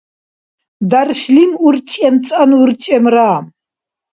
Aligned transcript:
даршлим 0.89 1.51
урчӀемцӀанну 1.65 2.57
урчӀемра 2.63 3.31